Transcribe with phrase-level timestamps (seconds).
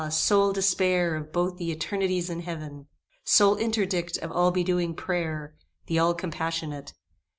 [0.09, 2.87] sole despair Of both the eternities in Heaven!
[3.23, 5.53] Sole interdict of all bedewing prayer,
[5.85, 6.93] The all compassionate!